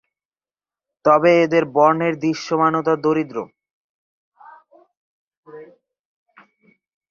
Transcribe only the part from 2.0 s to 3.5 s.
দৃশ্যমানতা দরিদ্র।